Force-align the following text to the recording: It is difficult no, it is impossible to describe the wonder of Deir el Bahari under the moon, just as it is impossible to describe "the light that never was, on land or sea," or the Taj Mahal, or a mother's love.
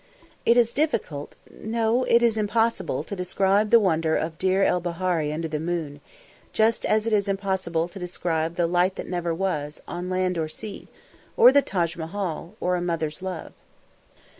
It 0.47 0.57
is 0.57 0.73
difficult 0.73 1.35
no, 1.51 2.05
it 2.05 2.23
is 2.23 2.35
impossible 2.35 3.03
to 3.03 3.15
describe 3.15 3.69
the 3.69 3.79
wonder 3.79 4.15
of 4.15 4.39
Deir 4.39 4.63
el 4.63 4.79
Bahari 4.81 5.31
under 5.31 5.47
the 5.47 5.59
moon, 5.59 6.01
just 6.53 6.87
as 6.87 7.05
it 7.05 7.13
is 7.13 7.27
impossible 7.27 7.87
to 7.89 7.99
describe 7.99 8.55
"the 8.55 8.65
light 8.65 8.95
that 8.95 9.05
never 9.07 9.31
was, 9.31 9.79
on 9.87 10.09
land 10.09 10.39
or 10.39 10.47
sea," 10.47 10.87
or 11.37 11.51
the 11.51 11.61
Taj 11.61 11.97
Mahal, 11.97 12.55
or 12.59 12.75
a 12.75 12.81
mother's 12.81 13.21
love. 13.21 13.53